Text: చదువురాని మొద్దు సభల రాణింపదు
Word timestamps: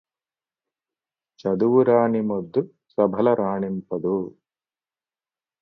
చదువురాని 1.39 2.21
మొద్దు 2.23 2.61
సభల 2.93 3.33
రాణింపదు 3.33 4.15